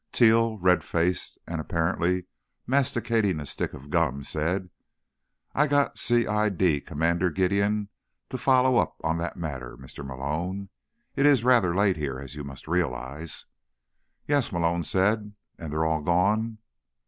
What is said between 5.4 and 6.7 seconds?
"I got C. I.